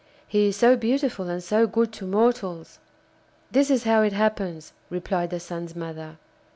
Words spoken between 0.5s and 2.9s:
so beautiful and so good to mortals.'